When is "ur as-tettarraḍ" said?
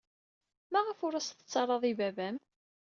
1.07-1.83